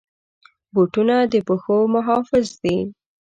بوټونه 0.73 1.15
د 1.31 1.33
پښو 1.47 1.77
محافظ 1.95 2.47
دي. 2.63 2.77